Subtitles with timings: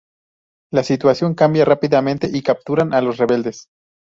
[0.73, 3.67] La situación cambia rápidamente y capturan a los rebeldes.